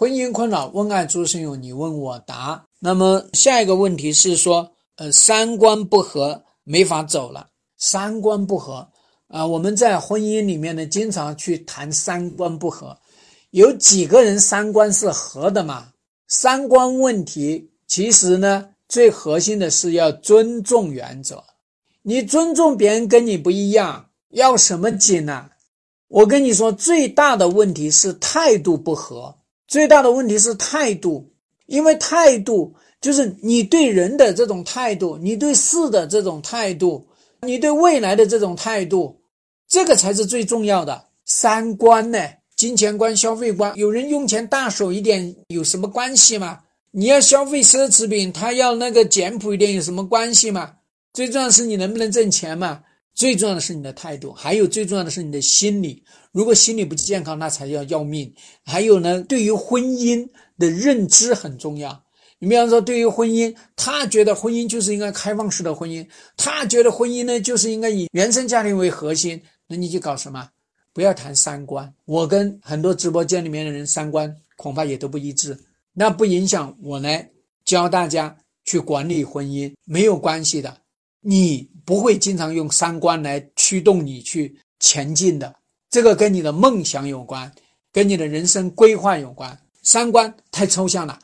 [0.00, 2.64] 婚姻困扰，问爱朱生勇，你问我答。
[2.78, 7.48] 那么下一个问题是说，呃，三观不合，没法走了。
[7.76, 8.88] 三观不合
[9.28, 12.96] 啊，我们在婚姻里面呢，经常去谈三观不合。
[13.50, 15.88] 有几个人三观是合的嘛？
[16.28, 21.44] 三观问题，其实呢，最核心的是要尊重原则。
[22.00, 25.50] 你尊重别人跟你不一样，要什么紧呢？
[26.08, 29.36] 我跟你说，最大的问题是态度不合。
[29.70, 31.32] 最大的问题是态度，
[31.66, 37.06] 因为态度就是你对人的这种态度，你对事的这种态度，
[37.42, 39.22] 你对未来的这种态度，
[39.68, 41.04] 这个才是最重要的。
[41.24, 42.18] 三观呢？
[42.56, 46.58] 金钱观、消费观，有人用钱大手一点有什么关系吗？
[46.90, 50.72] 你要消费奢侈品，他要那个简朴一点有什么关系吗？
[51.12, 52.82] 最重要是你能不能挣钱嘛？
[53.14, 56.02] 最重要的是你的态度，还有最重要的是你的心理。
[56.32, 58.32] 如果心理不健康，那才要要命。
[58.64, 60.26] 还有呢，对于婚姻
[60.58, 62.02] 的认知很重要。
[62.38, 66.06] 你比方说，对于婚姻，他觉得婚姻就是应该开放式的婚姻，
[66.38, 70.48] 他觉得婚姻呢就是应该以原生家庭为核心，那你就搞什么？
[70.94, 71.92] 不要谈三观。
[72.06, 75.58] 我跟很多直播间里面的人三观恐怕也都不一致，
[75.92, 77.28] 那不影响我来
[77.64, 80.74] 教大家去管理婚姻，没有关系的。
[81.20, 85.54] 你不会经常用三观来驱动你去前进的，
[85.90, 87.50] 这个跟你的梦想有关，
[87.92, 89.58] 跟你的人生规划有关。
[89.82, 91.18] 三观太抽象了，